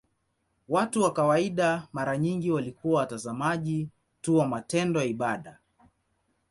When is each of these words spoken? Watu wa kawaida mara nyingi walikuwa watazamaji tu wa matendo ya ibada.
Watu 0.69 1.01
wa 1.03 1.13
kawaida 1.13 1.87
mara 1.93 2.17
nyingi 2.17 2.51
walikuwa 2.51 2.99
watazamaji 2.99 3.89
tu 4.21 4.37
wa 4.37 4.47
matendo 4.47 4.99
ya 4.99 5.05
ibada. 5.05 5.59